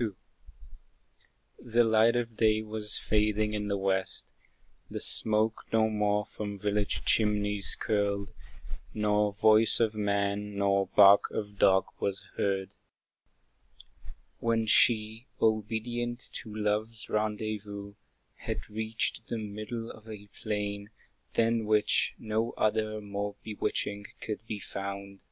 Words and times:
II. 0.00 0.12
The 1.58 1.84
light 1.84 2.16
of 2.16 2.38
day 2.38 2.62
was 2.62 2.96
fading 2.96 3.52
in 3.52 3.68
the 3.68 3.76
west, 3.76 4.32
The 4.88 4.98
smoke 4.98 5.66
no 5.70 5.90
more 5.90 6.24
from 6.24 6.58
village 6.58 7.04
chimneys 7.04 7.76
curled, 7.78 8.30
Nor 8.94 9.34
voice 9.34 9.78
of 9.78 9.94
man, 9.94 10.56
nor 10.56 10.86
bark 10.86 11.30
of 11.32 11.58
dog 11.58 11.84
was 12.00 12.22
heard; 12.38 12.72
When 14.38 14.64
she, 14.64 15.26
obedient 15.38 16.30
to 16.32 16.54
Love's 16.54 17.10
rendezvous, 17.10 17.92
Had 18.36 18.70
reached 18.70 19.26
the 19.26 19.36
middle 19.36 19.90
of 19.90 20.08
a 20.08 20.28
plain, 20.28 20.88
than 21.34 21.66
which 21.66 22.14
No 22.18 22.52
other 22.52 23.02
more 23.02 23.34
bewitching 23.44 24.06
could 24.22 24.46
be 24.46 24.60
found. 24.60 25.24